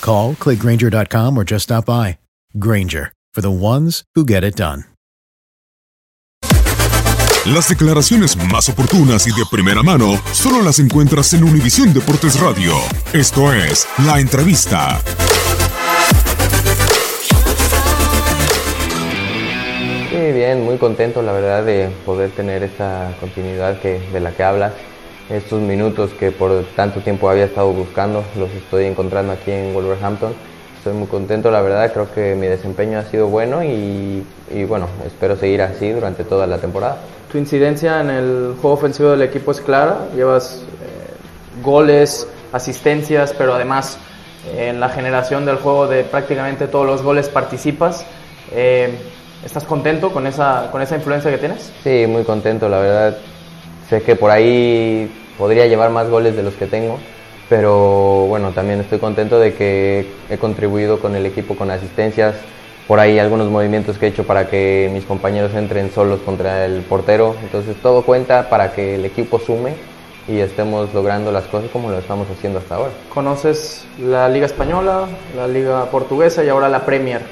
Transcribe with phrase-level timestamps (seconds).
[0.00, 2.18] Call, clickgranger.com, or just stop by.
[2.58, 4.84] Granger, for the ones who get it done.
[7.46, 12.74] Las declaraciones más oportunas y de primera mano solo las encuentras en Univisión Deportes Radio.
[13.14, 15.00] Esto es La Entrevista.
[20.10, 24.42] Sí, bien, muy contento la verdad de poder tener esta continuidad que, de la que
[24.42, 24.72] hablas.
[25.30, 30.32] Estos minutos que por tanto tiempo había estado buscando, los estoy encontrando aquí en Wolverhampton.
[30.78, 34.88] Estoy muy contento, la verdad, creo que mi desempeño ha sido bueno y, y bueno,
[35.04, 36.98] espero seguir así durante toda la temporada.
[37.30, 43.52] Tu incidencia en el juego ofensivo del equipo es clara, llevas eh, goles, asistencias, pero
[43.52, 43.98] además
[44.54, 48.06] eh, en la generación del juego de prácticamente todos los goles participas.
[48.52, 48.96] Eh,
[49.44, 51.70] ¿Estás contento con esa, con esa influencia que tienes?
[51.84, 53.18] Sí, muy contento, la verdad.
[53.88, 56.98] Sé que por ahí podría llevar más goles de los que tengo,
[57.48, 62.34] pero bueno, también estoy contento de que he contribuido con el equipo con asistencias,
[62.86, 66.82] por ahí algunos movimientos que he hecho para que mis compañeros entren solos contra el
[66.82, 69.74] portero, entonces todo cuenta para que el equipo sume
[70.26, 72.90] y estemos logrando las cosas como lo estamos haciendo hasta ahora.
[73.12, 77.22] Conoces la Liga Española, la Liga Portuguesa y ahora la Premier.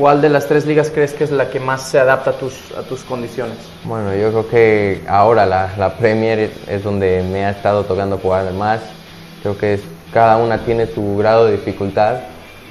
[0.00, 2.72] ¿Cuál de las tres ligas crees que es la que más se adapta a tus,
[2.72, 3.58] a tus condiciones?
[3.84, 8.50] Bueno, yo creo que ahora la, la Premier es donde me ha estado tocando jugar
[8.54, 8.80] más.
[9.42, 9.78] Creo que
[10.10, 12.20] cada una tiene su grado de dificultad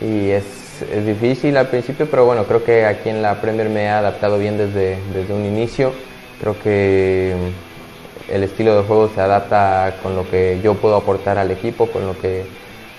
[0.01, 3.83] y es, es difícil al principio, pero bueno, creo que aquí en la Premier me
[3.83, 5.93] he adaptado bien desde, desde un inicio.
[6.41, 11.37] Creo que mm, el estilo de juego se adapta con lo que yo puedo aportar
[11.37, 12.47] al equipo, con lo que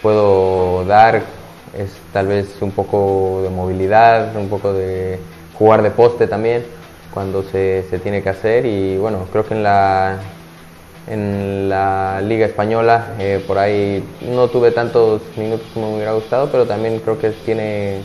[0.00, 1.39] puedo dar.
[1.76, 5.18] Es tal vez un poco de movilidad, un poco de
[5.54, 6.64] jugar de poste también
[7.12, 10.18] cuando se, se tiene que hacer y bueno, creo que en la,
[11.08, 16.48] en la Liga Española eh, por ahí no tuve tantos minutos como me hubiera gustado,
[16.50, 17.98] pero también creo que tiene,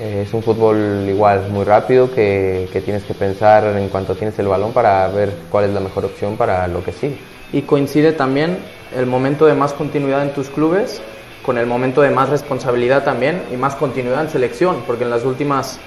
[0.00, 4.38] eh, es un fútbol igual, muy rápido, que, que tienes que pensar en cuanto tienes
[4.38, 7.18] el balón para ver cuál es la mejor opción para lo que sigue.
[7.52, 8.58] Y coincide también
[8.96, 11.02] el momento de más continuidad en tus clubes
[11.42, 15.24] con el momento de más responsabilidad también y más continuidad en selección, porque en las
[15.24, 15.78] últimas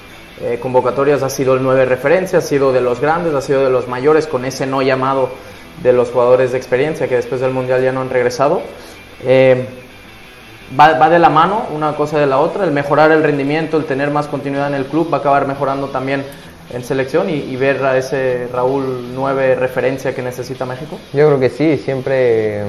[0.42, 3.70] eh, convocatorias ha sido el 9 referencia, ha sido de los grandes, ha sido de
[3.70, 5.30] los mayores, con ese no llamado
[5.82, 8.62] de los jugadores de experiencia que después del Mundial ya no han regresado.
[9.24, 9.66] Eh,
[10.78, 13.86] va, va de la mano una cosa de la otra, el mejorar el rendimiento, el
[13.86, 16.26] tener más continuidad en el club va a acabar mejorando también
[16.74, 21.00] en selección y, y ver a ese Raúl 9 referencia que necesita México.
[21.14, 22.64] Yo creo que sí, siempre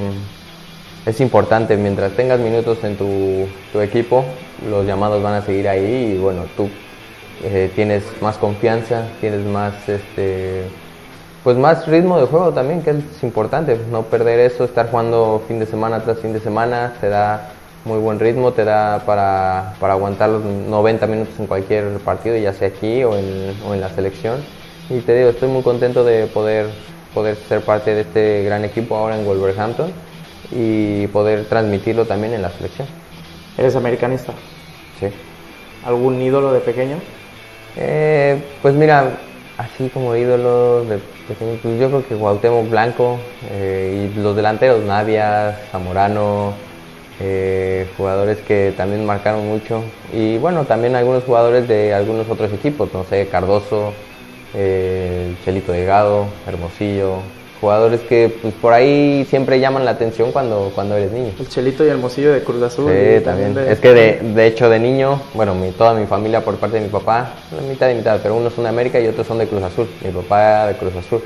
[1.06, 4.24] es importante, mientras tengas minutos en tu, equipo,
[4.68, 6.68] los llamados van a seguir ahí y bueno, tú
[7.44, 10.64] eh, tienes más confianza, tienes más este
[11.44, 15.60] pues más ritmo de juego también, que es importante, no perder eso, estar jugando fin
[15.60, 17.52] de semana tras fin de semana, te da
[17.84, 22.52] muy buen ritmo, te da para, para, aguantar los 90 minutos en cualquier partido, ya
[22.52, 24.40] sea aquí o en, o en, la selección.
[24.90, 26.66] Y te digo, estoy muy contento de poder,
[27.14, 29.92] poder ser parte de este gran equipo ahora en Wolverhampton
[30.52, 32.88] y poder transmitirlo también en la selección.
[33.58, 34.32] ¿Eres americanista?
[35.00, 35.08] Sí.
[35.84, 36.96] ¿Algún ídolo de pequeño?
[37.76, 39.18] Eh, pues mira,
[39.58, 40.98] así como ídolo de
[41.28, 43.18] pequeño, pues yo creo que Cuauhtémoc Blanco
[43.50, 46.54] eh, y los delanteros, Navia, Zamorano,
[47.18, 49.82] eh, jugadores que también marcaron mucho
[50.12, 53.94] y bueno, también algunos jugadores de algunos otros equipos, no sé, Cardoso,
[54.54, 57.20] eh, Chelito Delgado, Hermosillo,
[57.60, 61.32] jugadores que pues por ahí siempre llaman la atención cuando, cuando eres niño.
[61.38, 62.90] El Chelito y Hermosillo de Cruz Azul.
[62.90, 63.56] Sí, también.
[63.58, 66.82] Es que de, de, hecho de niño, bueno, mi, toda mi familia por parte de
[66.82, 67.34] mi papá,
[67.68, 69.88] mitad y mitad, pero unos son de América y otros son de Cruz Azul.
[70.04, 71.22] Mi papá de Cruz Azul.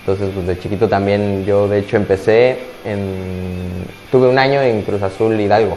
[0.00, 3.84] Entonces, pues de chiquito también yo de hecho empecé en...
[4.10, 5.76] Tuve un año en Cruz Azul Hidalgo,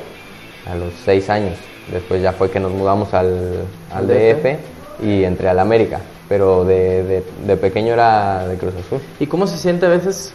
[0.66, 1.58] a los seis años.
[1.92, 4.58] Después ya fue que nos mudamos al, al DF
[5.04, 6.00] y entré al América.
[6.32, 9.02] Pero de, de, de, pequeño era de Cruz Azul.
[9.20, 10.32] ¿Y cómo se siente a veces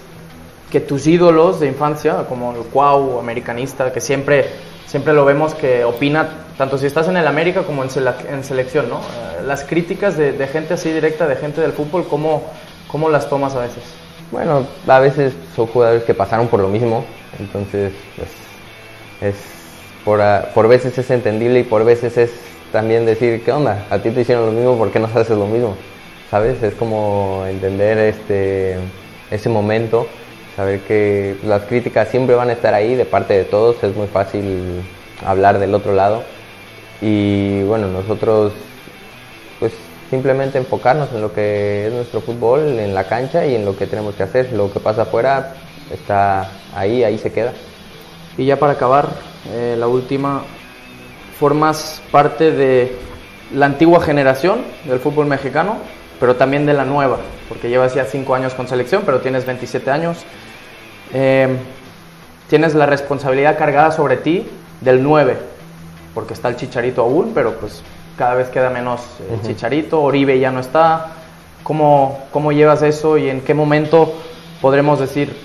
[0.70, 4.46] que tus ídolos de infancia, como el Cuau, americanista, que siempre,
[4.86, 6.28] siempre lo vemos que opina,
[6.58, 7.88] tanto si estás en el América como en,
[8.30, 9.00] en selección, ¿no?
[9.46, 12.42] Las críticas de, de gente así directa, de gente del fútbol, ¿cómo
[12.88, 13.82] ¿Cómo las tomas a veces?
[14.30, 17.04] Bueno, a veces son jugadores que pasaron por lo mismo,
[17.38, 18.28] entonces pues,
[19.20, 19.36] es
[20.04, 20.20] por,
[20.54, 22.30] por veces es entendible y por veces es
[22.72, 23.86] también decir, ¿qué onda?
[23.90, 25.76] A ti te hicieron lo mismo, ¿por qué no haces lo mismo?
[26.30, 26.62] ¿Sabes?
[26.62, 28.76] Es como entender este,
[29.30, 30.06] ese momento,
[30.56, 34.08] saber que las críticas siempre van a estar ahí de parte de todos, es muy
[34.08, 34.82] fácil
[35.24, 36.22] hablar del otro lado
[37.00, 38.52] y bueno, nosotros
[39.58, 39.72] pues
[40.10, 43.86] simplemente enfocarnos en lo que es nuestro fútbol, en la cancha y en lo que
[43.86, 44.52] tenemos que hacer.
[44.52, 45.54] Lo que pasa afuera
[45.92, 47.52] está ahí, ahí se queda.
[48.36, 49.08] Y ya para acabar,
[49.52, 50.44] eh, la última,
[51.38, 52.96] formas parte de
[53.54, 55.76] la antigua generación del fútbol mexicano,
[56.18, 57.18] pero también de la nueva,
[57.48, 60.24] porque llevas ya cinco años con selección, pero tienes 27 años.
[61.12, 61.56] Eh,
[62.48, 64.46] tienes la responsabilidad cargada sobre ti
[64.80, 65.36] del 9,
[66.14, 67.82] porque está el chicharito aún, pero pues
[68.16, 71.08] cada vez queda menos el Chicharito, Oribe ya no está.
[71.62, 74.14] ¿Cómo, ¿Cómo llevas eso y en qué momento
[74.62, 75.36] podremos decir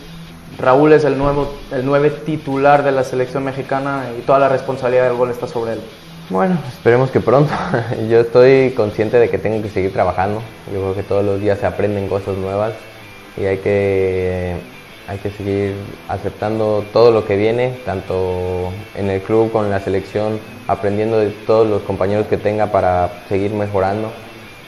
[0.58, 5.06] Raúl es el nuevo el nueve titular de la selección mexicana y toda la responsabilidad
[5.06, 5.80] del gol está sobre él?
[6.30, 7.52] Bueno, esperemos que pronto.
[8.10, 10.42] Yo estoy consciente de que tengo que seguir trabajando.
[10.74, 12.74] Yo creo que todos los días se aprenden cosas nuevas
[13.38, 14.56] y hay que
[15.08, 15.74] hay que seguir
[16.08, 21.68] aceptando todo lo que viene, tanto en el club, con la selección, aprendiendo de todos
[21.68, 24.10] los compañeros que tenga para seguir mejorando.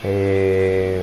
[0.03, 1.01] Eh,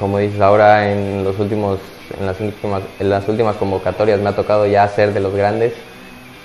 [0.00, 1.78] como dices ahora, en, los últimos,
[2.18, 5.74] en, las últimas, en las últimas convocatorias me ha tocado ya ser de los grandes,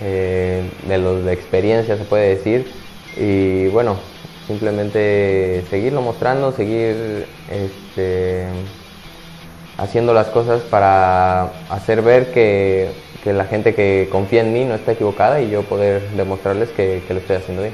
[0.02, 2.70] eh, de los de experiencia se puede decir.
[3.16, 3.96] Y bueno,
[4.46, 8.46] simplemente seguirlo mostrando, seguir este,
[9.78, 12.90] haciendo las cosas para hacer ver que,
[13.24, 17.04] que, la gente que confía en mí no está equivocada y yo poder demostrarles que,
[17.08, 17.74] que lo estoy haciendo bien.